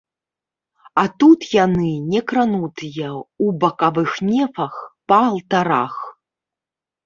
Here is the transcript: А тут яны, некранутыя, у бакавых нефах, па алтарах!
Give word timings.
А 1.01 1.03
тут 1.23 1.39
яны, 1.65 1.89
некранутыя, 2.15 3.11
у 3.45 3.53
бакавых 3.61 4.19
нефах, 4.33 4.83
па 5.09 5.23
алтарах! 5.31 5.95